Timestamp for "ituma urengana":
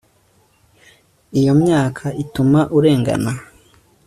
2.23-3.31